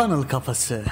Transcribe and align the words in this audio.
Funnel 0.00 0.22
Kafası. 0.28 0.84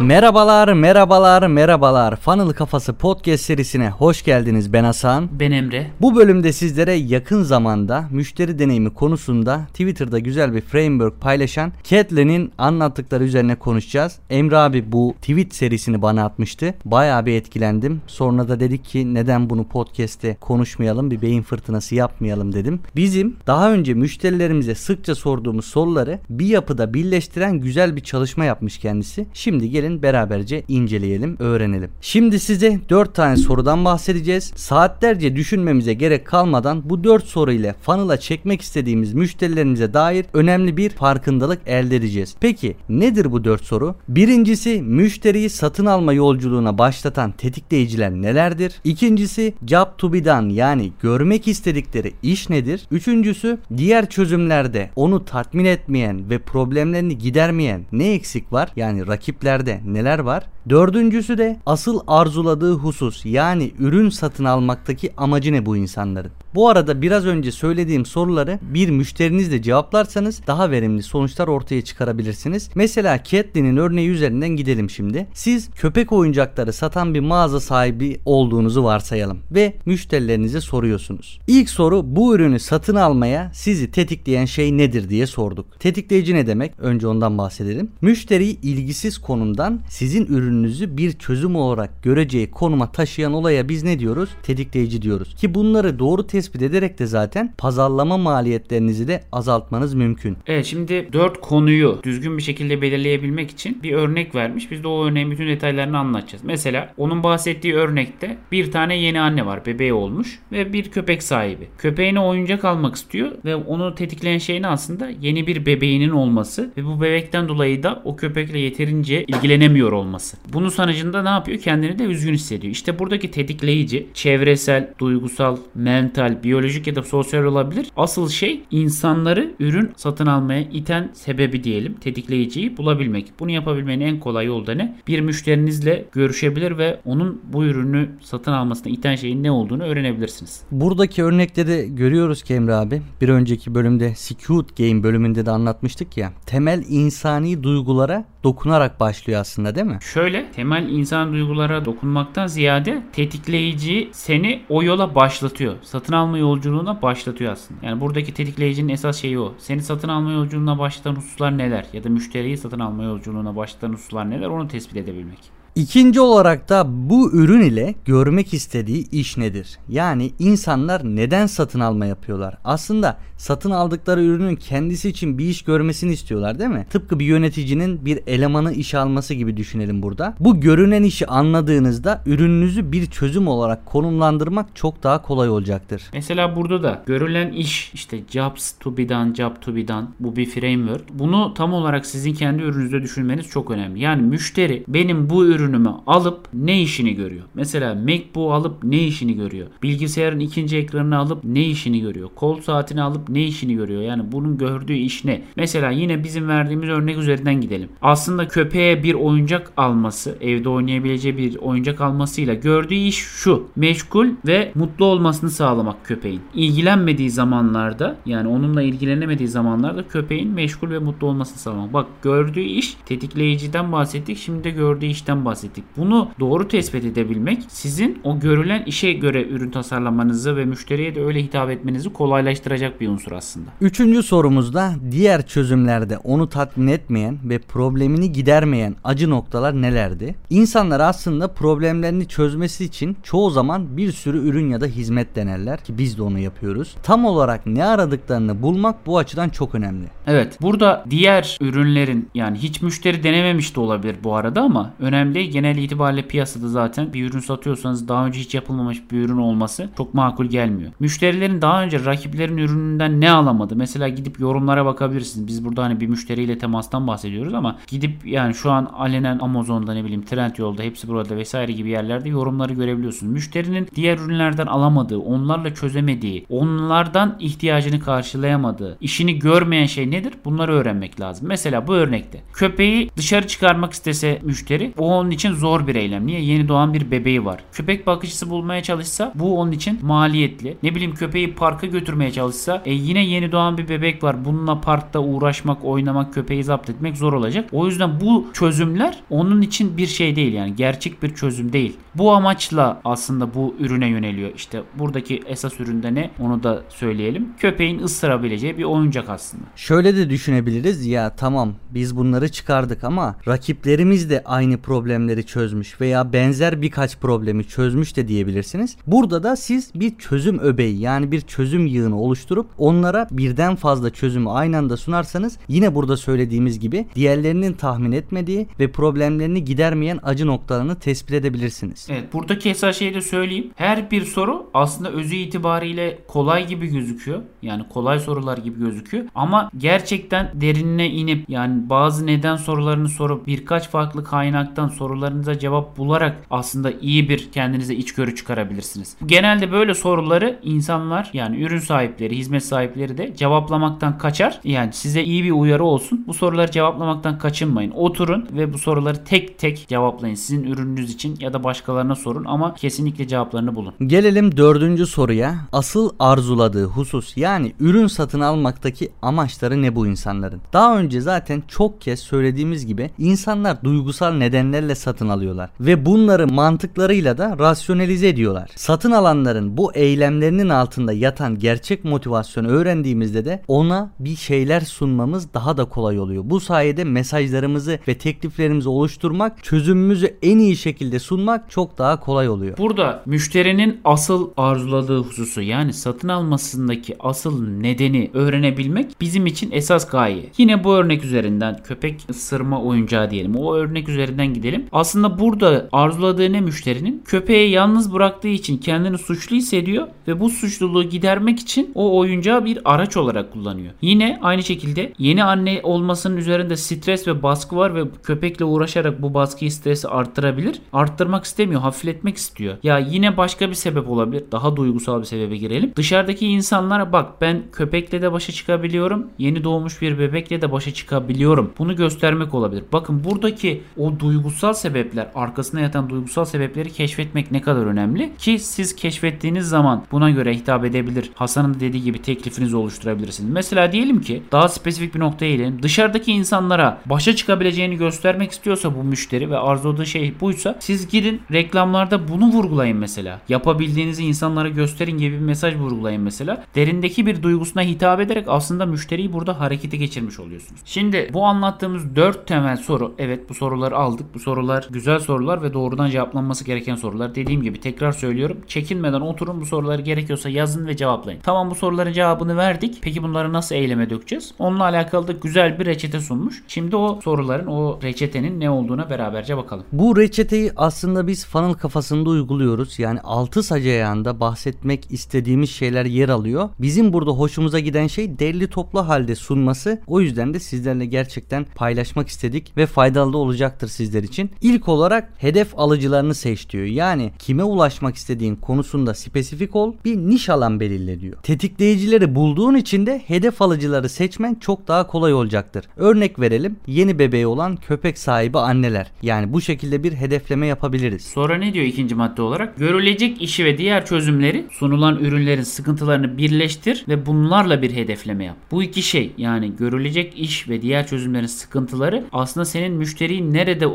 Merhabalar, 0.00 0.72
merhabalar, 0.72 1.46
merhabalar. 1.46 2.16
Funnel 2.16 2.52
Kafası 2.52 2.92
podcast 2.92 3.44
serisine 3.44 3.90
hoş 3.90 4.22
geldiniz. 4.22 4.72
Ben 4.72 4.84
Hasan. 4.84 5.28
Ben 5.40 5.52
Emre. 5.52 5.86
Bu 6.00 6.16
bölümde 6.16 6.52
sizlere 6.52 6.92
yakın 6.92 7.42
zamanda 7.42 8.04
müşteri 8.10 8.58
deneyimi 8.58 8.94
konusunda 8.94 9.60
Twitter'da 9.68 10.18
güzel 10.18 10.54
bir 10.54 10.60
framework 10.60 11.20
paylaşan 11.20 11.72
Catlин'in 11.84 12.52
anlattıkları 12.58 13.24
üzerine 13.24 13.54
konuşacağız. 13.54 14.18
Emre 14.30 14.56
abi 14.56 14.92
bu 14.92 15.14
tweet 15.20 15.54
serisini 15.54 16.02
bana 16.02 16.24
atmıştı. 16.24 16.74
Bayağı 16.84 17.26
bir 17.26 17.32
etkilendim. 17.32 18.02
Sonra 18.06 18.48
da 18.48 18.60
dedik 18.60 18.84
ki 18.84 19.14
neden 19.14 19.50
bunu 19.50 19.68
podcast'te 19.68 20.36
konuşmayalım, 20.40 21.10
bir 21.10 21.22
beyin 21.22 21.42
fırtınası 21.42 21.94
yapmayalım 21.94 22.52
dedim. 22.52 22.80
Bizim 22.96 23.36
daha 23.46 23.72
önce 23.72 23.94
müşterilerimize 23.94 24.74
sıkça 24.74 25.14
sorduğumuz 25.14 25.64
soruları 25.64 26.18
bir 26.30 26.46
yapıda 26.46 26.94
birleştiren 26.94 27.60
güzel 27.60 27.96
bir 27.96 28.00
çalışma 28.00 28.44
yapmış 28.44 28.78
kendisi. 28.78 29.26
Şimdi 29.32 29.70
gelin 29.70 29.89
beraberce 30.02 30.62
inceleyelim, 30.68 31.36
öğrenelim. 31.38 31.90
Şimdi 32.00 32.40
size 32.40 32.80
4 32.88 33.14
tane 33.14 33.36
sorudan 33.36 33.84
bahsedeceğiz. 33.84 34.52
Saatlerce 34.56 35.36
düşünmemize 35.36 35.94
gerek 35.94 36.26
kalmadan 36.26 36.90
bu 36.90 37.04
4 37.04 37.24
soru 37.24 37.52
ile 37.52 37.74
funnel'a 37.82 38.16
çekmek 38.16 38.62
istediğimiz 38.62 39.14
müşterilerimize 39.14 39.94
dair 39.94 40.26
önemli 40.34 40.76
bir 40.76 40.90
farkındalık 40.90 41.60
elde 41.66 41.96
edeceğiz. 41.96 42.34
Peki 42.40 42.76
nedir 42.88 43.32
bu 43.32 43.44
4 43.44 43.64
soru? 43.64 43.94
Birincisi 44.08 44.82
müşteriyi 44.82 45.50
satın 45.50 45.86
alma 45.86 46.12
yolculuğuna 46.12 46.78
başlatan 46.78 47.32
tetikleyiciler 47.32 48.12
nelerdir? 48.12 48.80
İkincisi 48.84 49.54
job 49.66 49.86
to 49.98 50.12
be 50.12 50.24
done 50.24 50.52
yani 50.52 50.92
görmek 51.02 51.48
istedikleri 51.48 52.12
iş 52.22 52.50
nedir? 52.50 52.86
Üçüncüsü 52.90 53.58
diğer 53.76 54.08
çözümlerde 54.08 54.90
onu 54.96 55.24
tatmin 55.24 55.64
etmeyen 55.64 56.30
ve 56.30 56.38
problemlerini 56.38 57.18
gidermeyen 57.18 57.82
ne 57.92 58.12
eksik 58.12 58.52
var? 58.52 58.72
Yani 58.76 59.06
rakiplerde 59.06 59.79
neler 59.84 60.18
var? 60.18 60.46
Dördüncüsü 60.70 61.38
de 61.38 61.56
asıl 61.66 62.00
arzuladığı 62.06 62.72
husus 62.72 63.26
yani 63.26 63.72
ürün 63.78 64.08
satın 64.08 64.44
almaktaki 64.44 65.12
amacı 65.16 65.52
ne 65.52 65.66
bu 65.66 65.76
insanların? 65.76 66.30
Bu 66.54 66.68
arada 66.68 67.02
biraz 67.02 67.26
önce 67.26 67.52
söylediğim 67.52 68.06
soruları 68.06 68.58
bir 68.62 68.90
müşterinizle 68.90 69.62
cevaplarsanız 69.62 70.40
daha 70.46 70.70
verimli 70.70 71.02
sonuçlar 71.02 71.48
ortaya 71.48 71.82
çıkarabilirsiniz. 71.82 72.70
Mesela 72.74 73.24
Catlin'in 73.24 73.76
örneği 73.76 74.08
üzerinden 74.08 74.48
gidelim 74.48 74.90
şimdi. 74.90 75.26
Siz 75.34 75.70
köpek 75.70 76.12
oyuncakları 76.12 76.72
satan 76.72 77.14
bir 77.14 77.20
mağaza 77.20 77.60
sahibi 77.60 78.20
olduğunuzu 78.24 78.84
varsayalım 78.84 79.38
ve 79.50 79.74
müşterilerinize 79.86 80.60
soruyorsunuz. 80.60 81.38
İlk 81.46 81.70
soru 81.70 82.16
bu 82.16 82.34
ürünü 82.34 82.58
satın 82.58 82.94
almaya 82.94 83.50
sizi 83.54 83.90
tetikleyen 83.90 84.44
şey 84.44 84.78
nedir 84.78 85.08
diye 85.08 85.26
sorduk. 85.26 85.80
Tetikleyici 85.80 86.34
ne 86.34 86.46
demek? 86.46 86.72
Önce 86.78 87.06
ondan 87.06 87.38
bahsedelim. 87.38 87.90
Müşteriyi 88.00 88.60
ilgisiz 88.60 89.18
konumdan 89.18 89.80
sizin 89.88 90.26
ürününüzü 90.60 90.96
bir 90.96 91.12
çözüm 91.12 91.56
olarak 91.56 92.02
göreceği 92.02 92.50
konuma 92.50 92.92
taşıyan 92.92 93.32
olaya 93.32 93.68
biz 93.68 93.84
ne 93.84 93.98
diyoruz? 93.98 94.30
Tetikleyici 94.42 95.02
diyoruz. 95.02 95.34
Ki 95.34 95.54
bunları 95.54 95.98
doğru 95.98 96.26
tespit 96.26 96.62
ederek 96.62 96.98
de 96.98 97.06
zaten 97.06 97.54
pazarlama 97.58 98.16
maliyetlerinizi 98.16 99.08
de 99.08 99.20
azaltmanız 99.32 99.94
mümkün. 99.94 100.36
Evet 100.46 100.66
şimdi 100.66 101.08
4 101.12 101.40
konuyu 101.40 102.00
düzgün 102.02 102.38
bir 102.38 102.42
şekilde 102.42 102.82
belirleyebilmek 102.82 103.50
için 103.50 103.82
bir 103.82 103.92
örnek 103.92 104.34
vermiş. 104.34 104.70
Biz 104.70 104.82
de 104.82 104.88
o 104.88 105.04
örneğin 105.04 105.30
bütün 105.30 105.48
detaylarını 105.48 105.98
anlatacağız. 105.98 106.44
Mesela 106.44 106.92
onun 106.96 107.22
bahsettiği 107.22 107.74
örnekte 107.74 108.38
bir 108.52 108.72
tane 108.72 108.96
yeni 108.96 109.20
anne 109.20 109.46
var. 109.46 109.66
Bebeği 109.66 109.92
olmuş 109.92 110.38
ve 110.52 110.72
bir 110.72 110.90
köpek 110.90 111.22
sahibi. 111.22 111.68
Köpeğine 111.78 112.20
oyuncak 112.20 112.64
almak 112.64 112.94
istiyor 112.94 113.32
ve 113.44 113.56
onu 113.56 113.94
tetikleyen 113.94 114.38
şeyin 114.38 114.62
aslında 114.62 115.10
yeni 115.20 115.46
bir 115.46 115.66
bebeğinin 115.66 116.10
olması 116.10 116.70
ve 116.76 116.84
bu 116.84 117.00
bebekten 117.00 117.48
dolayı 117.48 117.82
da 117.82 118.02
o 118.04 118.16
köpekle 118.16 118.58
yeterince 118.58 119.24
ilgilenemiyor 119.24 119.92
olması. 119.92 120.36
Bunun 120.52 120.68
sonucunda 120.68 121.22
ne 121.22 121.28
yapıyor? 121.28 121.58
Kendini 121.58 121.98
de 121.98 122.04
üzgün 122.04 122.34
hissediyor. 122.34 122.72
İşte 122.72 122.98
buradaki 122.98 123.30
tetikleyici 123.30 124.06
çevresel, 124.14 124.90
duygusal, 124.98 125.56
mental, 125.74 126.42
biyolojik 126.42 126.86
ya 126.86 126.94
da 126.94 127.02
sosyal 127.02 127.44
olabilir. 127.44 127.86
Asıl 127.96 128.28
şey 128.28 128.62
insanları 128.70 129.50
ürün 129.60 129.90
satın 129.96 130.26
almaya 130.26 130.60
iten 130.60 131.10
sebebi 131.14 131.64
diyelim. 131.64 131.94
Tetikleyiciyi 131.94 132.76
bulabilmek. 132.76 133.32
Bunu 133.40 133.50
yapabilmenin 133.50 134.06
en 134.06 134.20
kolay 134.20 134.46
yolu 134.46 134.66
da 134.66 134.74
ne? 134.74 134.96
Bir 135.08 135.20
müşterinizle 135.20 136.04
görüşebilir 136.12 136.78
ve 136.78 137.00
onun 137.04 137.40
bu 137.52 137.64
ürünü 137.64 138.08
satın 138.20 138.52
almasına 138.52 138.92
iten 138.92 139.16
şeyin 139.16 139.42
ne 139.42 139.50
olduğunu 139.50 139.82
öğrenebilirsiniz. 139.82 140.62
Buradaki 140.70 141.24
örnekte 141.24 141.66
de 141.66 141.86
görüyoruz 141.86 142.42
ki 142.42 142.54
Emre 142.54 142.74
abi 142.74 143.02
bir 143.20 143.28
önceki 143.28 143.74
bölümde 143.74 144.14
Squid 144.14 144.68
Game 144.78 145.02
bölümünde 145.02 145.46
de 145.46 145.50
anlatmıştık 145.50 146.16
ya 146.16 146.32
temel 146.46 146.84
insani 146.88 147.62
duygulara 147.62 148.24
dokunarak 148.44 149.00
başlıyor 149.00 149.40
aslında 149.40 149.74
değil 149.74 149.86
mi? 149.86 149.98
Şöyle 150.14 150.52
temel 150.52 150.88
insan 150.88 151.32
duygulara 151.32 151.84
dokunmaktan 151.84 152.46
ziyade 152.46 153.02
tetikleyici 153.12 154.08
seni 154.12 154.62
o 154.68 154.82
yola 154.82 155.14
başlatıyor. 155.14 155.74
Satın 155.82 156.12
alma 156.12 156.38
yolculuğuna 156.38 157.02
başlatıyor 157.02 157.52
aslında. 157.52 157.86
Yani 157.86 158.00
buradaki 158.00 158.34
tetikleyicinin 158.34 158.92
esas 158.92 159.20
şeyi 159.20 159.38
o. 159.38 159.54
Seni 159.58 159.82
satın 159.82 160.08
alma 160.08 160.32
yolculuğuna 160.32 160.78
başlatan 160.78 161.14
hususlar 161.16 161.58
neler? 161.58 161.86
Ya 161.92 162.04
da 162.04 162.08
müşteriyi 162.08 162.56
satın 162.56 162.80
alma 162.80 163.04
yolculuğuna 163.04 163.56
başlatan 163.56 163.92
hususlar 163.92 164.30
neler? 164.30 164.46
Onu 164.46 164.68
tespit 164.68 164.96
edebilmek. 164.96 165.59
İkinci 165.74 166.20
olarak 166.20 166.68
da 166.68 166.84
bu 166.88 167.32
ürün 167.32 167.60
ile 167.60 167.94
görmek 168.04 168.54
istediği 168.54 169.10
iş 169.10 169.36
nedir? 169.36 169.78
Yani 169.88 170.32
insanlar 170.38 171.02
neden 171.04 171.46
satın 171.46 171.80
alma 171.80 172.06
yapıyorlar? 172.06 172.58
Aslında 172.64 173.16
satın 173.36 173.70
aldıkları 173.70 174.22
ürünün 174.22 174.56
kendisi 174.56 175.08
için 175.08 175.38
bir 175.38 175.44
iş 175.44 175.62
görmesini 175.62 176.12
istiyorlar 176.12 176.58
değil 176.58 176.70
mi? 176.70 176.86
Tıpkı 176.90 177.18
bir 177.18 177.24
yöneticinin 177.24 178.04
bir 178.04 178.20
elemanı 178.26 178.72
işe 178.72 178.98
alması 178.98 179.34
gibi 179.34 179.56
düşünelim 179.56 180.02
burada. 180.02 180.34
Bu 180.40 180.60
görünen 180.60 181.02
işi 181.02 181.26
anladığınızda 181.26 182.22
ürününüzü 182.26 182.92
bir 182.92 183.06
çözüm 183.06 183.48
olarak 183.48 183.86
konumlandırmak 183.86 184.76
çok 184.76 185.02
daha 185.02 185.22
kolay 185.22 185.48
olacaktır. 185.48 186.02
Mesela 186.12 186.56
burada 186.56 186.82
da 186.82 187.02
görülen 187.06 187.52
iş 187.52 187.90
işte 187.94 188.20
jobs 188.30 188.72
to 188.80 188.96
be 188.96 189.08
done, 189.08 189.34
job 189.34 189.52
to 189.60 189.76
be 189.76 189.88
done 189.88 190.06
bu 190.20 190.36
bir 190.36 190.46
framework. 190.46 191.04
Bunu 191.12 191.54
tam 191.54 191.72
olarak 191.72 192.06
sizin 192.06 192.34
kendi 192.34 192.62
ürününüzde 192.62 193.02
düşünmeniz 193.02 193.48
çok 193.48 193.70
önemli. 193.70 194.00
Yani 194.00 194.22
müşteri 194.22 194.84
benim 194.88 195.30
bu 195.30 195.46
ürünümü 195.60 195.90
alıp 196.06 196.48
ne 196.54 196.82
işini 196.82 197.14
görüyor? 197.14 197.42
Mesela 197.54 197.94
MacBook 197.94 198.52
alıp 198.52 198.84
ne 198.84 198.98
işini 198.98 199.36
görüyor? 199.36 199.66
Bilgisayarın 199.82 200.40
ikinci 200.40 200.76
ekranını 200.76 201.18
alıp 201.18 201.44
ne 201.44 201.64
işini 201.64 202.00
görüyor? 202.00 202.28
Kol 202.34 202.60
saatini 202.60 203.02
alıp 203.02 203.28
ne 203.28 203.44
işini 203.44 203.74
görüyor? 203.74 204.02
Yani 204.02 204.32
bunun 204.32 204.58
gördüğü 204.58 204.94
iş 204.94 205.24
ne? 205.24 205.42
Mesela 205.56 205.90
yine 205.90 206.24
bizim 206.24 206.48
verdiğimiz 206.48 206.88
örnek 206.88 207.18
üzerinden 207.18 207.60
gidelim. 207.60 207.88
Aslında 208.02 208.48
köpeğe 208.48 209.02
bir 209.02 209.14
oyuncak 209.14 209.72
alması, 209.76 210.38
evde 210.40 210.68
oynayabileceği 210.68 211.36
bir 211.36 211.56
oyuncak 211.56 212.00
almasıyla 212.00 212.54
gördüğü 212.54 212.94
iş 212.94 213.16
şu. 213.16 213.66
Meşgul 213.76 214.28
ve 214.46 214.72
mutlu 214.74 215.04
olmasını 215.04 215.50
sağlamak 215.50 216.04
köpeğin. 216.04 216.40
İlgilenmediği 216.54 217.30
zamanlarda 217.30 218.16
yani 218.26 218.48
onunla 218.48 218.82
ilgilenemediği 218.82 219.48
zamanlarda 219.48 220.08
köpeğin 220.08 220.50
meşgul 220.50 220.90
ve 220.90 220.98
mutlu 220.98 221.26
olmasını 221.26 221.58
sağlamak. 221.58 221.92
Bak 221.92 222.06
gördüğü 222.22 222.60
iş 222.60 222.96
tetikleyiciden 223.06 223.92
bahsettik. 223.92 224.38
Şimdi 224.38 224.64
de 224.64 224.70
gördüğü 224.70 225.06
işten 225.06 225.44
bahsettik. 225.44 225.49
Bunu 225.96 226.28
doğru 226.40 226.68
tespit 226.68 227.04
edebilmek 227.04 227.62
sizin 227.68 228.20
o 228.24 228.40
görülen 228.40 228.82
işe 228.82 229.12
göre 229.12 229.44
ürün 229.48 229.70
tasarlamanızı 229.70 230.56
ve 230.56 230.64
müşteriye 230.64 231.14
de 231.14 231.24
öyle 231.24 231.42
hitap 231.42 231.70
etmenizi 231.70 232.12
kolaylaştıracak 232.12 233.00
bir 233.00 233.08
unsur 233.08 233.32
aslında. 233.32 233.70
Üçüncü 233.80 234.22
sorumuzda 234.22 234.92
diğer 235.10 235.46
çözümlerde 235.46 236.18
onu 236.18 236.48
tatmin 236.48 236.88
etmeyen 236.88 237.38
ve 237.44 237.58
problemini 237.58 238.32
gidermeyen 238.32 238.96
acı 239.04 239.30
noktalar 239.30 239.82
nelerdi? 239.82 240.34
İnsanlar 240.50 241.00
aslında 241.00 241.48
problemlerini 241.48 242.28
çözmesi 242.28 242.84
için 242.84 243.16
çoğu 243.22 243.50
zaman 243.50 243.96
bir 243.96 244.12
sürü 244.12 244.48
ürün 244.48 244.70
ya 244.70 244.80
da 244.80 244.86
hizmet 244.86 245.36
denerler 245.36 245.84
ki 245.84 245.98
biz 245.98 246.18
de 246.18 246.22
onu 246.22 246.38
yapıyoruz. 246.38 246.94
Tam 247.02 247.24
olarak 247.24 247.66
ne 247.66 247.84
aradıklarını 247.84 248.62
bulmak 248.62 249.06
bu 249.06 249.18
açıdan 249.18 249.48
çok 249.48 249.74
önemli. 249.74 250.06
Evet 250.26 250.58
burada 250.62 251.04
diğer 251.10 251.58
ürünlerin 251.60 252.28
yani 252.34 252.58
hiç 252.58 252.82
müşteri 252.82 253.22
denememiş 253.22 253.76
de 253.76 253.80
olabilir 253.80 254.16
bu 254.24 254.36
arada 254.36 254.62
ama 254.62 254.90
önemli 255.00 255.39
genel 255.44 255.76
itibariyle 255.76 256.28
piyasada 256.28 256.68
zaten 256.68 257.12
bir 257.12 257.30
ürün 257.30 257.40
satıyorsanız 257.40 258.08
daha 258.08 258.26
önce 258.26 258.40
hiç 258.40 258.54
yapılmamış 258.54 259.10
bir 259.10 259.18
ürün 259.18 259.38
olması 259.38 259.88
çok 259.96 260.14
makul 260.14 260.46
gelmiyor. 260.46 260.92
Müşterilerin 261.00 261.62
daha 261.62 261.82
önce 261.82 262.04
rakiplerin 262.04 262.56
ürününden 262.56 263.20
ne 263.20 263.30
alamadı? 263.30 263.76
Mesela 263.76 264.08
gidip 264.08 264.40
yorumlara 264.40 264.84
bakabilirsiniz. 264.84 265.46
Biz 265.46 265.64
burada 265.64 265.82
hani 265.84 266.00
bir 266.00 266.06
müşteriyle 266.06 266.58
temastan 266.58 267.06
bahsediyoruz 267.06 267.54
ama 267.54 267.78
gidip 267.86 268.26
yani 268.26 268.54
şu 268.54 268.70
an 268.70 268.84
alenen 268.84 269.38
Amazon'da 269.38 269.94
ne 269.94 270.04
bileyim 270.04 270.24
Trendyol'da 270.24 270.82
hepsi 270.82 271.08
burada 271.08 271.36
vesaire 271.36 271.72
gibi 271.72 271.88
yerlerde 271.88 272.28
yorumları 272.28 272.72
görebiliyorsunuz. 272.72 273.32
Müşterinin 273.32 273.88
diğer 273.94 274.18
ürünlerden 274.18 274.66
alamadığı, 274.66 275.18
onlarla 275.18 275.74
çözemediği, 275.74 276.46
onlardan 276.48 277.36
ihtiyacını 277.40 278.00
karşılayamadığı, 278.00 278.98
işini 279.00 279.38
görmeyen 279.38 279.86
şey 279.86 280.10
nedir? 280.10 280.32
Bunları 280.44 280.72
öğrenmek 280.72 281.20
lazım. 281.20 281.48
Mesela 281.48 281.86
bu 281.86 281.94
örnekte 281.94 282.40
köpeği 282.52 283.10
dışarı 283.16 283.46
çıkarmak 283.46 283.92
istese 283.92 284.40
müşteri 284.42 284.92
o 284.98 285.04
onun 285.30 285.34
için 285.36 285.52
zor 285.54 285.86
bir 285.86 285.94
eylem. 285.94 286.26
Niye? 286.26 286.40
Yeni 286.40 286.68
doğan 286.68 286.94
bir 286.94 287.10
bebeği 287.10 287.44
var. 287.44 287.60
Köpek 287.72 288.06
bakıcısı 288.06 288.50
bulmaya 288.50 288.82
çalışsa 288.82 289.32
bu 289.34 289.60
onun 289.60 289.72
için 289.72 289.98
maliyetli. 290.02 290.76
Ne 290.82 290.94
bileyim 290.94 291.14
köpeği 291.14 291.54
parka 291.54 291.86
götürmeye 291.86 292.32
çalışsa 292.32 292.82
e 292.84 292.92
yine 292.92 293.24
yeni 293.24 293.52
doğan 293.52 293.78
bir 293.78 293.88
bebek 293.88 294.22
var. 294.22 294.44
Bununla 294.44 294.80
parkta 294.80 295.20
uğraşmak, 295.20 295.84
oynamak, 295.84 296.34
köpeği 296.34 296.64
zapt 296.64 296.90
etmek 296.90 297.16
zor 297.16 297.32
olacak. 297.32 297.68
O 297.72 297.86
yüzden 297.86 298.20
bu 298.20 298.46
çözümler 298.52 299.16
onun 299.30 299.62
için 299.62 299.96
bir 299.96 300.06
şey 300.06 300.36
değil 300.36 300.52
yani 300.52 300.76
gerçek 300.76 301.22
bir 301.22 301.34
çözüm 301.34 301.72
değil. 301.72 301.96
Bu 302.14 302.32
amaçla 302.32 303.00
aslında 303.04 303.54
bu 303.54 303.74
ürüne 303.78 304.08
yöneliyor. 304.08 304.50
İşte 304.56 304.82
buradaki 304.98 305.42
esas 305.46 305.80
üründe 305.80 306.14
ne 306.14 306.30
onu 306.40 306.62
da 306.62 306.82
söyleyelim. 306.88 307.48
Köpeğin 307.58 307.98
ısırabileceği 307.98 308.78
bir 308.78 308.84
oyuncak 308.84 309.28
aslında. 309.28 309.64
Şöyle 309.76 310.16
de 310.16 310.30
düşünebiliriz 310.30 311.06
ya 311.06 311.36
tamam 311.36 311.74
biz 311.90 312.16
bunları 312.16 312.48
çıkardık 312.48 313.04
ama 313.04 313.36
rakiplerimiz 313.48 314.30
de 314.30 314.42
aynı 314.44 314.80
problemleri 315.20 315.46
çözmüş 315.46 316.00
veya 316.00 316.32
benzer 316.32 316.82
birkaç 316.82 317.18
problemi 317.18 317.64
çözmüş 317.64 318.16
de 318.16 318.28
diyebilirsiniz. 318.28 318.96
Burada 319.06 319.42
da 319.42 319.56
siz 319.56 319.90
bir 319.94 320.18
çözüm 320.18 320.58
öbeği 320.58 321.00
yani 321.00 321.32
bir 321.32 321.40
çözüm 321.40 321.86
yığını 321.86 322.20
oluşturup 322.20 322.66
onlara 322.78 323.28
birden 323.30 323.76
fazla 323.76 324.10
çözümü 324.10 324.50
aynı 324.50 324.78
anda 324.78 324.96
sunarsanız 324.96 325.58
yine 325.68 325.94
burada 325.94 326.16
söylediğimiz 326.16 326.80
gibi 326.80 327.06
diğerlerinin 327.14 327.72
tahmin 327.72 328.12
etmediği 328.12 328.66
ve 328.80 328.92
problemlerini 328.92 329.64
gidermeyen 329.64 330.18
acı 330.22 330.46
noktalarını 330.46 330.98
tespit 330.98 331.34
edebilirsiniz. 331.34 332.06
Evet 332.10 332.32
buradaki 332.32 332.70
esas 332.70 332.96
şeyi 332.96 333.14
de 333.14 333.20
söyleyeyim. 333.20 333.70
Her 333.76 334.10
bir 334.10 334.24
soru 334.24 334.70
aslında 334.74 335.10
özü 335.10 335.36
itibariyle 335.36 336.18
kolay 336.28 336.66
gibi 336.66 336.86
gözüküyor. 336.86 337.42
Yani 337.62 337.88
kolay 337.88 338.18
sorular 338.20 338.58
gibi 338.58 338.78
gözüküyor. 338.78 339.24
Ama 339.34 339.70
gerçekten 339.78 340.50
derinine 340.54 341.08
inip 341.08 341.48
yani 341.48 341.88
bazı 341.90 342.26
neden 342.26 342.56
sorularını 342.56 343.08
sorup 343.08 343.46
birkaç 343.46 343.88
farklı 343.88 344.24
kaynaktan 344.24 344.88
sorularınıza 345.10 345.58
cevap 345.58 345.96
bularak 345.96 346.36
aslında 346.50 346.90
iyi 346.90 347.28
bir 347.28 347.52
kendinize 347.52 347.94
içgörü 347.94 348.36
çıkarabilirsiniz. 348.36 349.16
Genelde 349.26 349.72
böyle 349.72 349.94
soruları 349.94 350.60
insanlar 350.62 351.30
yani 351.32 351.62
ürün 351.62 351.78
sahipleri, 351.78 352.36
hizmet 352.36 352.64
sahipleri 352.64 353.18
de 353.18 353.36
cevaplamaktan 353.36 354.18
kaçar. 354.18 354.60
Yani 354.64 354.92
size 354.92 355.24
iyi 355.24 355.44
bir 355.44 355.50
uyarı 355.50 355.84
olsun. 355.84 356.24
Bu 356.26 356.34
soruları 356.34 356.70
cevaplamaktan 356.70 357.38
kaçınmayın. 357.38 357.90
Oturun 357.90 358.48
ve 358.52 358.72
bu 358.72 358.78
soruları 358.78 359.24
tek 359.24 359.58
tek 359.58 359.88
cevaplayın. 359.88 360.34
Sizin 360.34 360.64
ürününüz 360.64 361.14
için 361.14 361.36
ya 361.40 361.52
da 361.52 361.64
başkalarına 361.64 362.14
sorun 362.14 362.44
ama 362.44 362.74
kesinlikle 362.74 363.28
cevaplarını 363.28 363.74
bulun. 363.74 363.94
Gelelim 364.06 364.56
dördüncü 364.56 365.06
soruya. 365.06 365.54
Asıl 365.72 366.10
arzuladığı 366.18 366.84
husus 366.84 367.36
yani 367.36 367.72
ürün 367.80 368.06
satın 368.06 368.40
almaktaki 368.40 369.10
amaçları 369.22 369.82
ne 369.82 369.94
bu 369.94 370.06
insanların? 370.06 370.60
Daha 370.72 370.98
önce 370.98 371.20
zaten 371.20 371.62
çok 371.68 372.00
kez 372.00 372.20
söylediğimiz 372.20 372.86
gibi 372.86 373.10
insanlar 373.18 373.84
duygusal 373.84 374.32
nedenlerle 374.32 374.94
satın 375.00 375.28
alıyorlar 375.28 375.70
ve 375.80 376.06
bunları 376.06 376.46
mantıklarıyla 376.46 377.38
da 377.38 377.56
rasyonelize 377.58 378.28
ediyorlar. 378.28 378.70
Satın 378.76 379.10
alanların 379.10 379.76
bu 379.76 379.94
eylemlerinin 379.94 380.68
altında 380.68 381.12
yatan 381.12 381.58
gerçek 381.58 382.04
motivasyonu 382.04 382.68
öğrendiğimizde 382.68 383.44
de 383.44 383.62
ona 383.68 384.12
bir 384.18 384.36
şeyler 384.36 384.80
sunmamız 384.80 385.54
daha 385.54 385.76
da 385.76 385.84
kolay 385.84 386.20
oluyor. 386.20 386.42
Bu 386.46 386.60
sayede 386.60 387.04
mesajlarımızı 387.04 387.98
ve 388.08 388.18
tekliflerimizi 388.18 388.88
oluşturmak, 388.88 389.64
çözümümüzü 389.64 390.36
en 390.42 390.58
iyi 390.58 390.76
şekilde 390.76 391.18
sunmak 391.18 391.70
çok 391.70 391.98
daha 391.98 392.20
kolay 392.20 392.48
oluyor. 392.48 392.78
Burada 392.78 393.22
müşterinin 393.26 394.00
asıl 394.04 394.50
arzuladığı 394.56 395.18
hususu 395.18 395.62
yani 395.62 395.92
satın 395.92 396.28
almasındaki 396.28 397.16
asıl 397.20 397.68
nedeni 397.68 398.30
öğrenebilmek 398.34 399.20
bizim 399.20 399.46
için 399.46 399.70
esas 399.72 400.10
gaye. 400.10 400.44
Yine 400.58 400.84
bu 400.84 400.94
örnek 400.94 401.24
üzerinden 401.24 401.82
köpek 401.84 402.26
ısırma 402.30 402.82
oyuncağı 402.82 403.30
diyelim. 403.30 403.56
O 403.56 403.74
örnek 403.74 404.08
üzerinden 404.08 404.54
gidelim. 404.54 404.86
Aslında 404.92 405.38
burada 405.38 405.88
arzuladığı 405.92 406.52
ne 406.52 406.60
müşterinin? 406.60 407.22
Köpeği 407.24 407.70
yalnız 407.70 408.12
bıraktığı 408.12 408.48
için 408.48 408.78
kendini 408.78 409.18
suçlu 409.18 409.56
hissediyor 409.56 410.08
ve 410.28 410.40
bu 410.40 410.50
suçluluğu 410.50 411.04
gidermek 411.04 411.60
için 411.60 411.92
o 411.94 412.18
oyuncağı 412.18 412.64
bir 412.64 412.78
araç 412.84 413.16
olarak 413.16 413.52
kullanıyor. 413.52 413.92
Yine 414.02 414.38
aynı 414.42 414.62
şekilde 414.62 415.12
yeni 415.18 415.44
anne 415.44 415.80
olmasının 415.82 416.36
üzerinde 416.36 416.76
stres 416.76 417.28
ve 417.28 417.42
baskı 417.42 417.76
var 417.76 417.94
ve 417.94 418.04
köpekle 418.22 418.64
uğraşarak 418.64 419.22
bu 419.22 419.34
baskıyı 419.34 419.72
stresi 419.72 420.08
arttırabilir. 420.08 420.80
Arttırmak 420.92 421.44
istemiyor, 421.44 421.80
hafifletmek 421.80 422.36
istiyor. 422.36 422.76
Ya 422.82 422.98
yine 422.98 423.36
başka 423.36 423.68
bir 423.68 423.74
sebep 423.74 424.08
olabilir. 424.08 424.44
Daha 424.52 424.76
duygusal 424.76 425.20
bir 425.20 425.26
sebebe 425.26 425.56
girelim. 425.56 425.92
Dışarıdaki 425.96 426.46
insanlara 426.46 427.12
bak 427.12 427.40
ben 427.40 427.62
köpekle 427.72 428.22
de 428.22 428.32
başa 428.32 428.52
çıkabiliyorum. 428.52 429.26
Yeni 429.38 429.64
doğmuş 429.64 430.02
bir 430.02 430.18
bebekle 430.18 430.62
de 430.62 430.72
başa 430.72 430.94
çıkabiliyorum. 430.94 431.72
Bunu 431.78 431.96
göstermek 431.96 432.54
olabilir. 432.54 432.84
Bakın 432.92 433.24
buradaki 433.24 433.82
o 433.98 434.20
duygusal 434.20 434.69
sebepler, 434.72 435.28
arkasında 435.34 435.80
yatan 435.80 436.10
duygusal 436.10 436.44
sebepleri 436.44 436.92
keşfetmek 436.92 437.52
ne 437.52 437.60
kadar 437.60 437.86
önemli 437.86 438.36
ki 438.36 438.58
siz 438.58 438.96
keşfettiğiniz 438.96 439.68
zaman 439.68 440.04
buna 440.12 440.30
göre 440.30 440.54
hitap 440.54 440.84
edebilir. 440.84 441.30
Hasan'ın 441.34 441.80
dediği 441.80 442.02
gibi 442.02 442.22
teklifinizi 442.22 442.76
oluşturabilirsiniz. 442.76 443.50
Mesela 443.50 443.92
diyelim 443.92 444.20
ki 444.20 444.42
daha 444.52 444.68
spesifik 444.68 445.14
bir 445.14 445.20
noktaya 445.20 445.54
inelim. 445.54 445.82
Dışarıdaki 445.82 446.32
insanlara 446.32 447.00
başa 447.06 447.36
çıkabileceğini 447.36 447.96
göstermek 447.96 448.50
istiyorsa 448.50 448.96
bu 448.96 449.04
müşteri 449.04 449.50
ve 449.50 449.58
arzuladığı 449.58 450.06
şey 450.06 450.34
buysa 450.40 450.76
siz 450.80 451.08
gidin 451.08 451.42
reklamlarda 451.52 452.28
bunu 452.28 452.46
vurgulayın 452.46 452.96
mesela. 452.96 453.40
Yapabildiğinizi 453.48 454.24
insanlara 454.24 454.68
gösterin 454.68 455.18
gibi 455.18 455.34
bir 455.34 455.44
mesaj 455.44 455.76
vurgulayın 455.76 456.22
mesela. 456.22 456.64
Derindeki 456.74 457.26
bir 457.26 457.42
duygusuna 457.42 457.82
hitap 457.82 458.20
ederek 458.20 458.44
aslında 458.48 458.86
müşteriyi 458.86 459.32
burada 459.32 459.60
harekete 459.60 459.96
geçirmiş 459.96 460.40
oluyorsunuz. 460.40 460.80
Şimdi 460.84 461.30
bu 461.32 461.44
anlattığımız 461.44 462.16
4 462.16 462.46
temel 462.46 462.76
soru. 462.76 463.14
Evet 463.18 463.48
bu 463.48 463.54
soruları 463.54 463.96
aldık. 463.96 464.34
Bu 464.34 464.38
sorular 464.60 464.88
güzel 464.90 465.18
sorular 465.18 465.62
ve 465.62 465.72
doğrudan 465.72 466.10
cevaplanması 466.10 466.64
gereken 466.64 466.94
sorular. 466.94 467.34
Dediğim 467.34 467.62
gibi 467.62 467.80
tekrar 467.80 468.12
söylüyorum. 468.12 468.56
Çekinmeden 468.66 469.20
oturun 469.20 469.60
bu 469.60 469.66
soruları 469.66 470.02
gerekiyorsa 470.02 470.48
yazın 470.48 470.86
ve 470.86 470.96
cevaplayın. 470.96 471.40
Tamam 471.40 471.70
bu 471.70 471.74
soruların 471.74 472.12
cevabını 472.12 472.56
verdik. 472.56 472.98
Peki 473.02 473.22
bunları 473.22 473.52
nasıl 473.52 473.74
eyleme 473.74 474.10
dökeceğiz? 474.10 474.54
Onunla 474.58 474.84
alakalı 474.84 475.28
da 475.28 475.32
güzel 475.32 475.78
bir 475.78 475.86
reçete 475.86 476.20
sunmuş. 476.20 476.62
Şimdi 476.68 476.96
o 476.96 477.20
soruların 477.24 477.66
o 477.66 477.98
reçetenin 478.02 478.60
ne 478.60 478.70
olduğuna 478.70 479.10
beraberce 479.10 479.56
bakalım. 479.56 479.84
Bu 479.92 480.16
reçeteyi 480.16 480.72
aslında 480.76 481.26
biz 481.26 481.46
funnel 481.46 481.74
kafasında 481.74 482.30
uyguluyoruz. 482.30 482.98
Yani 482.98 483.20
6 483.20 483.62
sac 483.62 483.86
ayağında 483.86 484.40
bahsetmek 484.40 485.10
istediğimiz 485.10 485.70
şeyler 485.70 486.04
yer 486.04 486.28
alıyor. 486.28 486.68
Bizim 486.78 487.12
burada 487.12 487.30
hoşumuza 487.30 487.78
giden 487.78 488.06
şey 488.06 488.38
derli 488.38 488.70
toplu 488.70 489.08
halde 489.08 489.34
sunması. 489.34 490.00
O 490.06 490.20
yüzden 490.20 490.54
de 490.54 490.60
sizlerle 490.60 491.06
gerçekten 491.06 491.66
paylaşmak 491.74 492.28
istedik 492.28 492.76
ve 492.76 492.86
faydalı 492.86 493.32
da 493.32 493.38
olacaktır 493.38 493.88
sizler 493.88 494.22
için. 494.22 494.49
İlk 494.62 494.88
olarak 494.88 495.32
hedef 495.38 495.78
alıcılarını 495.78 496.34
seç 496.34 496.70
diyor. 496.70 496.84
Yani 496.84 497.32
kime 497.38 497.64
ulaşmak 497.64 498.16
istediğin 498.16 498.56
konusunda 498.56 499.14
spesifik 499.14 499.76
ol, 499.76 499.94
bir 500.04 500.16
niş 500.16 500.48
alan 500.48 500.80
belirle 500.80 501.20
diyor. 501.20 501.36
Tetikleyicileri 501.42 502.34
bulduğun 502.34 502.74
için 502.74 503.06
de 503.06 503.22
hedef 503.26 503.62
alıcıları 503.62 504.08
seçmen 504.08 504.54
çok 504.54 504.88
daha 504.88 505.06
kolay 505.06 505.34
olacaktır. 505.34 505.84
Örnek 505.96 506.40
verelim. 506.40 506.76
Yeni 506.86 507.18
bebeği 507.18 507.46
olan 507.46 507.76
köpek 507.76 508.18
sahibi 508.18 508.58
anneler. 508.58 509.10
Yani 509.22 509.52
bu 509.52 509.60
şekilde 509.60 510.02
bir 510.04 510.12
hedefleme 510.12 510.66
yapabiliriz. 510.66 511.22
Sonra 511.22 511.56
ne 511.56 511.74
diyor 511.74 511.84
ikinci 511.84 512.14
madde 512.14 512.42
olarak? 512.42 512.76
Görülecek 512.78 513.42
işi 513.42 513.64
ve 513.64 513.78
diğer 513.78 514.06
çözümleri 514.06 514.66
sunulan 514.70 515.16
ürünlerin 515.18 515.62
sıkıntılarını 515.62 516.38
birleştir 516.38 517.04
ve 517.08 517.26
bunlarla 517.26 517.82
bir 517.82 517.92
hedefleme 517.94 518.44
yap. 518.44 518.56
Bu 518.70 518.82
iki 518.82 519.02
şey 519.02 519.32
yani 519.38 519.76
görülecek 519.76 520.38
iş 520.38 520.68
ve 520.68 520.82
diğer 520.82 521.06
çözümlerin 521.06 521.46
sıkıntıları 521.46 522.24
aslında 522.32 522.64
senin 522.64 522.92
müşteriyi 522.92 523.52
nerede 523.52 523.86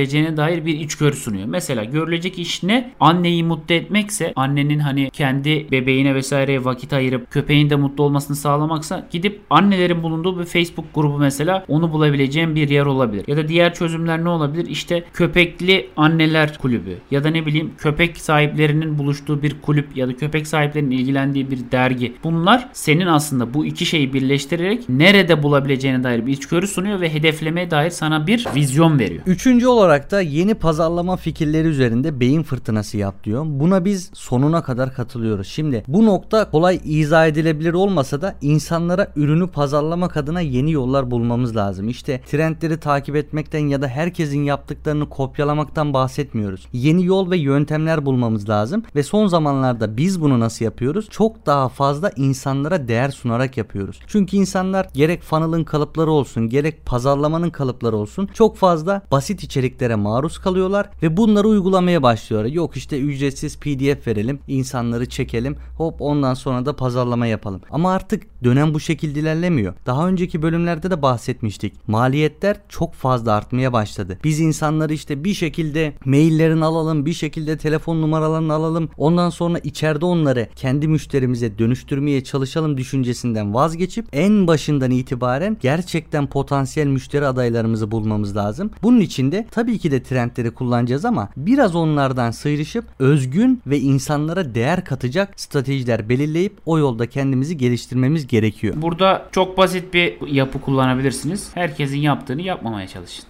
bulabileceğine 0.00 0.36
dair 0.36 0.66
bir 0.66 0.80
içgörü 0.80 1.16
sunuyor. 1.16 1.46
Mesela 1.46 1.84
görülecek 1.84 2.38
iş 2.38 2.62
ne? 2.62 2.92
Anneyi 3.00 3.44
mutlu 3.44 3.74
etmekse 3.74 4.32
annenin 4.36 4.78
hani 4.78 5.10
kendi 5.10 5.70
bebeğine 5.70 6.14
vesaireye 6.14 6.64
vakit 6.64 6.92
ayırıp 6.92 7.30
köpeğin 7.30 7.70
de 7.70 7.76
mutlu 7.76 8.04
olmasını 8.04 8.36
sağlamaksa 8.36 9.06
gidip 9.10 9.40
annelerin 9.50 10.02
bulunduğu 10.02 10.40
bir 10.40 10.44
Facebook 10.44 10.94
grubu 10.94 11.18
mesela 11.18 11.64
onu 11.68 11.92
bulabileceğin 11.92 12.54
bir 12.54 12.68
yer 12.68 12.86
olabilir. 12.86 13.24
Ya 13.28 13.36
da 13.36 13.48
diğer 13.48 13.74
çözümler 13.74 14.24
ne 14.24 14.28
olabilir? 14.28 14.66
İşte 14.66 15.04
köpekli 15.12 15.88
anneler 15.96 16.58
kulübü 16.58 16.98
ya 17.10 17.24
da 17.24 17.30
ne 17.30 17.46
bileyim 17.46 17.72
köpek 17.78 18.16
sahiplerinin 18.16 18.98
buluştuğu 18.98 19.42
bir 19.42 19.60
kulüp 19.62 19.96
ya 19.96 20.08
da 20.08 20.16
köpek 20.16 20.46
sahiplerinin 20.46 20.90
ilgilendiği 20.90 21.50
bir 21.50 21.58
dergi. 21.72 22.12
Bunlar 22.24 22.68
senin 22.72 23.06
aslında 23.06 23.54
bu 23.54 23.66
iki 23.66 23.86
şeyi 23.86 24.12
birleştirerek 24.12 24.88
nerede 24.88 25.42
bulabileceğine 25.42 26.04
dair 26.04 26.26
bir 26.26 26.32
içgörü 26.32 26.66
sunuyor 26.66 27.00
ve 27.00 27.14
hedeflemeye 27.14 27.70
dair 27.70 27.90
sana 27.90 28.26
bir 28.26 28.46
vizyon 28.54 28.98
veriyor. 28.98 29.22
Üçüncü 29.26 29.66
olarak 29.66 29.89
da 29.90 30.20
yeni 30.20 30.54
pazarlama 30.54 31.16
fikirleri 31.16 31.68
üzerinde 31.68 32.20
beyin 32.20 32.42
fırtınası 32.42 32.96
yap 32.96 33.24
diyor. 33.24 33.44
Buna 33.46 33.84
biz 33.84 34.10
sonuna 34.14 34.62
kadar 34.62 34.94
katılıyoruz. 34.94 35.46
Şimdi 35.46 35.84
bu 35.88 36.06
nokta 36.06 36.50
kolay 36.50 36.80
izah 36.84 37.26
edilebilir 37.26 37.72
olmasa 37.72 38.22
da 38.22 38.34
insanlara 38.40 39.12
ürünü 39.16 39.46
pazarlamak 39.46 40.16
adına 40.16 40.40
yeni 40.40 40.72
yollar 40.72 41.10
bulmamız 41.10 41.56
lazım. 41.56 41.88
İşte 41.88 42.20
trendleri 42.26 42.80
takip 42.80 43.16
etmekten 43.16 43.58
ya 43.58 43.82
da 43.82 43.88
herkesin 43.88 44.42
yaptıklarını 44.42 45.08
kopyalamaktan 45.08 45.94
bahsetmiyoruz. 45.94 46.66
Yeni 46.72 47.04
yol 47.04 47.30
ve 47.30 47.36
yöntemler 47.36 48.06
bulmamız 48.06 48.48
lazım 48.48 48.82
ve 48.94 49.02
son 49.02 49.26
zamanlarda 49.26 49.96
biz 49.96 50.20
bunu 50.20 50.40
nasıl 50.40 50.64
yapıyoruz? 50.64 51.08
Çok 51.10 51.46
daha 51.46 51.68
fazla 51.68 52.10
insanlara 52.16 52.88
değer 52.88 53.10
sunarak 53.10 53.56
yapıyoruz. 53.56 54.00
Çünkü 54.06 54.36
insanlar 54.36 54.86
gerek 54.94 55.22
funnel'ın 55.22 55.64
kalıpları 55.64 56.10
olsun, 56.10 56.48
gerek 56.48 56.86
pazarlamanın 56.86 57.50
kalıpları 57.50 57.96
olsun 57.96 58.28
çok 58.34 58.56
fazla 58.56 59.02
basit 59.10 59.42
içerikler 59.42 59.79
içeriklere 59.80 59.94
maruz 59.94 60.38
kalıyorlar 60.38 60.90
ve 61.02 61.16
bunları 61.16 61.48
uygulamaya 61.48 62.02
başlıyorlar. 62.02 62.50
Yok 62.50 62.76
işte 62.76 63.00
ücretsiz 63.00 63.58
PDF 63.58 64.06
verelim, 64.06 64.40
insanları 64.48 65.08
çekelim, 65.08 65.56
hop 65.76 66.00
ondan 66.00 66.34
sonra 66.34 66.66
da 66.66 66.76
pazarlama 66.76 67.26
yapalım. 67.26 67.60
Ama 67.70 67.92
artık 67.92 68.22
dönem 68.44 68.74
bu 68.74 68.80
şekilde 68.80 69.20
ilerlemiyor. 69.20 69.74
Daha 69.86 70.08
önceki 70.08 70.42
bölümlerde 70.42 70.90
de 70.90 71.02
bahsetmiştik. 71.02 71.88
Maliyetler 71.88 72.56
çok 72.68 72.94
fazla 72.94 73.32
artmaya 73.32 73.72
başladı. 73.72 74.18
Biz 74.24 74.40
insanları 74.40 74.92
işte 74.92 75.24
bir 75.24 75.34
şekilde 75.34 75.92
maillerini 76.04 76.64
alalım, 76.64 77.06
bir 77.06 77.12
şekilde 77.12 77.56
telefon 77.56 78.02
numaralarını 78.02 78.52
alalım. 78.52 78.88
Ondan 78.96 79.30
sonra 79.30 79.58
içeride 79.58 80.04
onları 80.04 80.48
kendi 80.56 80.88
müşterimize 80.88 81.58
dönüştürmeye 81.58 82.24
çalışalım 82.24 82.76
düşüncesinden 82.76 83.54
vazgeçip 83.54 84.06
en 84.12 84.46
başından 84.46 84.90
itibaren 84.90 85.56
gerçekten 85.60 86.26
potansiyel 86.26 86.86
müşteri 86.86 87.26
adaylarımızı 87.26 87.90
bulmamız 87.90 88.36
lazım. 88.36 88.70
Bunun 88.82 89.00
için 89.00 89.32
de 89.32 89.46
tabii 89.50 89.69
ki 89.78 89.90
de 89.90 90.02
trendleri 90.02 90.50
kullanacağız 90.50 91.04
ama 91.04 91.28
biraz 91.36 91.76
onlardan 91.76 92.30
sıyrışıp 92.30 92.84
özgün 92.98 93.62
ve 93.66 93.78
insanlara 93.78 94.54
değer 94.54 94.84
katacak 94.84 95.40
stratejiler 95.40 96.08
belirleyip 96.08 96.58
o 96.66 96.78
yolda 96.78 97.06
kendimizi 97.06 97.56
geliştirmemiz 97.56 98.26
gerekiyor. 98.26 98.74
Burada 98.76 99.28
çok 99.32 99.58
basit 99.58 99.94
bir 99.94 100.26
yapı 100.26 100.60
kullanabilirsiniz. 100.60 101.50
Herkesin 101.54 101.98
yaptığını 101.98 102.42
yapmamaya 102.42 102.86
çalışın. 102.88 103.24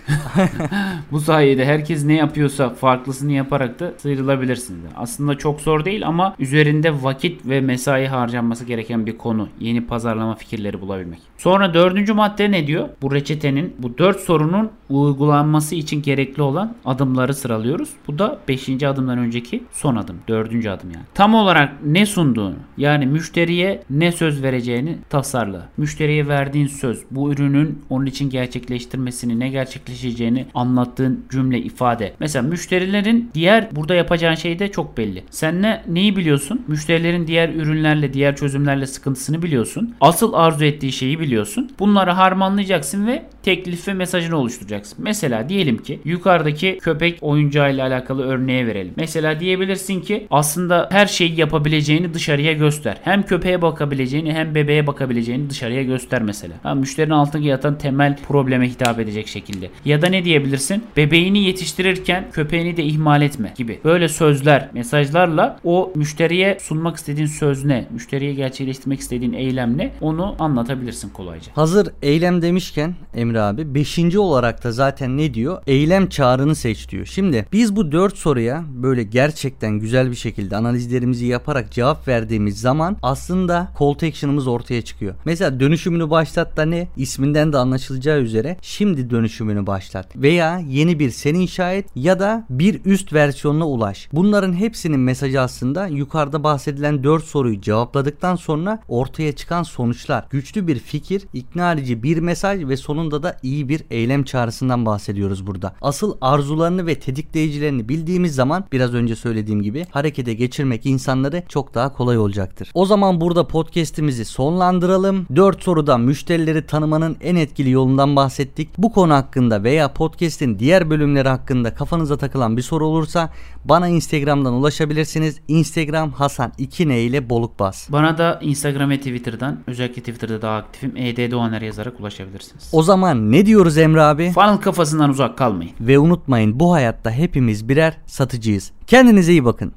Bu 1.13 1.21
sayede 1.21 1.65
herkes 1.65 2.05
ne 2.05 2.15
yapıyorsa 2.15 2.71
farklısını 2.71 3.33
yaparak 3.33 3.81
da 3.81 3.93
sıyrılabilirsiniz. 3.99 4.81
Aslında 4.97 5.39
çok 5.39 5.61
zor 5.61 5.85
değil 5.85 6.07
ama 6.07 6.35
üzerinde 6.39 7.03
vakit 7.03 7.47
ve 7.47 7.61
mesai 7.61 8.07
harcanması 8.07 8.65
gereken 8.65 9.07
bir 9.07 9.19
konu. 9.19 9.49
Yeni 9.61 9.87
pazarlama 9.87 10.35
fikirleri 10.35 10.81
bulabilmek. 10.81 11.19
Sonra 11.39 11.75
dördüncü 11.75 12.13
madde 12.13 12.51
ne 12.51 12.67
diyor? 12.67 12.89
Bu 13.03 13.15
reçetenin 13.15 13.75
bu 13.79 13.99
dört 13.99 14.21
sorunun 14.21 14.71
uygulanması 14.89 15.75
için 15.75 16.03
gerekli 16.03 16.30
olan 16.39 16.75
adımları 16.85 17.35
sıralıyoruz. 17.35 17.91
Bu 18.07 18.19
da 18.19 18.39
beşinci 18.49 18.89
adımdan 18.89 19.19
önceki 19.19 19.63
son 19.73 19.97
adım. 19.97 20.17
Dördüncü 20.29 20.71
adım 20.71 20.91
yani. 20.91 21.05
Tam 21.15 21.35
olarak 21.35 21.73
ne 21.87 22.07
sunduğunu 22.07 22.55
yani 22.77 23.07
müşteriye 23.07 23.83
ne 23.91 24.13
söz 24.13 24.43
vereceğini 24.43 24.99
tasarla. 25.11 25.69
Müşteriye 25.77 26.29
verdiğin 26.29 26.67
söz 26.67 27.03
bu 27.11 27.33
ürünün 27.33 27.83
onun 27.91 28.07
için 28.07 28.31
gerçekleştirmesini 28.31 29.41
ne 29.41 29.49
gerçekleşeceğini 29.49 30.47
anlattığın 30.55 31.25
cümle 31.31 31.59
ifade. 31.59 32.13
Mesela 32.21 32.49
müşterilerin 32.49 33.31
diğer 33.35 33.69
burada 33.73 33.95
yapacağın 33.95 34.35
şey 34.35 34.59
de 34.59 34.73
çok 34.73 34.99
belli. 34.99 35.25
Sen 35.31 35.63
ne 35.63 35.83
neyi 35.89 36.17
biliyorsun? 36.17 36.63
Müşterilerin 36.69 37.27
diğer 37.27 37.49
ürünlerle 37.49 38.13
diğer 38.13 38.37
çözümlerle 38.37 38.87
sıkıntısını 38.87 39.43
biliyorsun. 39.43 39.95
Asıl 40.01 40.33
arzu 40.33 40.65
ettiği 40.65 40.93
şeyi 40.93 41.21
biliyorsun. 41.21 41.71
Bunları 41.79 42.11
harmanlayacaksın 42.11 43.07
ve 43.07 43.23
teklif 43.43 43.89
ve 43.89 43.95
mesajını 43.95 44.37
oluşturacaksın. 44.37 44.99
Mesela 45.03 45.49
diyelim 45.49 45.79
ki 45.79 46.01
yukarıdaki 46.21 46.79
köpek 46.83 47.19
oyuncağıyla 47.21 47.87
alakalı 47.87 48.27
örneğe 48.27 48.67
verelim. 48.67 48.93
Mesela 48.97 49.41
diyebilirsin 49.41 50.01
ki 50.01 50.27
aslında 50.31 50.89
her 50.93 51.07
şeyi 51.07 51.41
yapabileceğini 51.41 52.15
dışarıya 52.15 52.53
göster. 52.53 52.97
Hem 53.05 53.23
köpeğe 53.23 53.63
bakabileceğini 53.63 54.33
hem 54.33 54.55
bebeğe 54.55 54.87
bakabileceğini 54.87 55.51
dışarıya 55.51 55.83
göster 55.83 56.23
mesela. 56.23 56.55
Ha, 56.63 56.75
müşterinin 56.75 57.15
altında 57.15 57.43
yatan 57.43 57.79
temel 57.79 58.17
probleme 58.29 58.69
hitap 58.69 59.01
edecek 59.01 59.29
şekilde. 59.29 59.71
Ya 59.85 60.03
da 60.03 60.07
ne 60.07 60.25
diyebilirsin? 60.25 60.85
Bebeğini 60.97 61.45
yetiştirirken 61.45 62.25
köpeğini 62.33 62.77
de 62.77 62.85
ihmal 62.85 63.23
etme 63.23 63.53
gibi. 63.57 63.79
Böyle 63.85 64.09
sözler, 64.09 64.69
mesajlarla 64.75 65.59
o 65.65 65.93
müşteriye 65.95 66.59
sunmak 66.61 66.97
istediğin 66.97 67.27
söz 67.27 67.65
ne? 67.65 67.87
Müşteriye 67.91 68.35
gerçekleştirmek 68.35 69.01
istediğin 69.01 69.33
eylem 69.33 69.79
ne? 69.79 69.93
Onu 70.01 70.37
anlatabilirsin 70.39 71.09
kolayca. 71.09 71.53
Hazır 71.55 71.89
eylem 72.03 72.43
demişken 72.43 72.95
Emre 73.15 73.41
abi 73.41 73.75
5. 73.75 74.17
olarak 74.17 74.65
da 74.65 74.73
zaten 74.73 75.17
ne 75.17 75.35
diyor? 75.35 75.63
Eylem 75.67 76.00
çağrını 76.07 76.55
seç 76.55 76.89
diyor. 76.89 77.07
Şimdi 77.07 77.47
biz 77.53 77.77
bu 77.77 77.93
4 77.93 78.17
soruya 78.19 78.65
böyle 78.69 79.03
gerçekten 79.03 79.79
güzel 79.79 80.11
bir 80.11 80.17
şekilde 80.17 80.57
analizlerimizi 80.57 81.27
yaparak 81.27 81.73
cevap 81.73 82.09
verdiğimiz 82.09 82.61
zaman 82.61 82.97
aslında 83.03 83.69
call 83.79 83.95
to 83.95 84.07
action'ımız 84.07 84.47
ortaya 84.47 84.83
çıkıyor. 84.83 85.15
Mesela 85.25 85.61
dönüşümünü 85.61 86.11
başlat 86.11 86.57
da 86.57 86.65
ne? 86.65 86.89
İsminden 86.97 87.53
de 87.53 87.59
anlaşılacağı 87.59 88.21
üzere 88.21 88.57
şimdi 88.63 89.11
dönüşümünü 89.11 89.67
başlat. 89.67 90.17
Veya 90.17 90.63
yeni 90.69 90.99
bir 90.99 91.11
sen 91.11 91.35
inşa 91.35 91.73
et 91.73 91.87
ya 91.95 92.21
da 92.21 92.47
bir 92.51 92.85
üst 92.85 93.13
versiyonuna 93.13 93.69
ulaş. 93.69 94.09
Bunların 94.13 94.53
hepsinin 94.53 95.01
mesajı 95.01 95.41
aslında 95.41 95.87
yukarıda 95.87 96.45
bahsedilen 96.45 97.05
4 97.05 97.25
soruyu 97.25 97.61
cevapladıktan 97.61 98.37
sonra 98.37 98.79
ortaya 98.89 99.33
çıkan 99.33 99.63
sonuçlar. 99.63 100.27
Güçlü 100.31 100.67
bir 100.67 100.79
fikir, 100.79 101.23
ikna 101.35 101.73
edici 101.73 102.03
bir 102.03 102.19
mesaj 102.19 102.65
ve 102.65 102.77
sonunda 102.77 103.23
da 103.23 103.37
iyi 103.43 103.69
bir 103.69 103.83
eylem 103.91 104.25
çağrısından 104.25 104.87
bahsediyoruz 104.87 105.47
burada. 105.47 105.75
Asıl 105.91 106.17
arzularını 106.21 106.87
ve 106.87 106.95
tetikleyicilerini 106.95 107.89
bildiğimiz 107.89 108.35
zaman 108.35 108.65
biraz 108.73 108.95
önce 108.95 109.17
söylediğim 109.17 109.63
gibi 109.63 109.87
harekete 109.91 110.35
geçirmek 110.35 110.87
insanları 110.87 111.43
çok 111.49 111.75
daha 111.75 111.93
kolay 111.93 112.19
olacaktır. 112.19 112.71
O 112.75 112.87
zaman 112.87 113.21
burada 113.21 113.47
podcast'imizi 113.47 114.25
sonlandıralım. 114.25 115.27
4 115.37 115.63
sorudan 115.63 116.01
müşterileri 116.01 116.67
tanımanın 116.67 117.17
en 117.21 117.37
etkili 117.37 117.71
yolundan 117.71 118.17
bahsettik. 118.17 118.69
Bu 118.79 118.93
konu 118.93 119.15
hakkında 119.15 119.63
veya 119.63 119.93
podcast'in 119.93 120.59
diğer 120.59 120.91
bölümleri 120.91 121.29
hakkında 121.29 121.75
kafanıza 121.75 122.17
takılan 122.17 122.57
bir 122.57 122.63
soru 122.63 122.87
olursa 122.87 123.31
bana 123.65 123.89
Instagram'dan 123.89 124.53
ulaşabilirsiniz. 124.53 125.37
Instagram 125.49 126.13
Hasan 126.13 126.53
2 126.59 126.89
ne 126.89 127.01
ile 127.01 127.31
boluk 127.31 127.59
bas. 127.59 127.93
Bana 127.93 128.19
da 128.19 128.39
Instagram 128.43 128.91
ve 128.91 128.97
Twitter'dan 128.99 129.59
özellikle 129.67 130.03
Twitter'da 130.03 130.43
daha 130.43 130.57
aktifim. 130.57 130.97
ED 130.97 131.31
Doğaner 131.31 131.63
yazarak 131.63 132.01
ulaşabilirsiniz. 132.01 132.69
O 132.73 132.83
zaman 132.83 133.33
ne 133.33 133.47
diyoruz 133.47 133.79
Emre 133.79 134.03
abi? 134.03 134.33
Funnel 134.33 134.57
kafasından 134.57 135.11
uzak 135.11 135.39
kalmayın. 135.39 135.73
Ve 135.81 135.99
unutmayın 135.99 136.61
bu 136.61 136.73
hayatta 136.73 137.11
hepimiz 137.11 137.69
birer 137.69 137.97
satıcıyız. 138.07 138.71
Kendinize 138.87 139.33
iyi 139.33 139.45
bakın. 139.45 139.73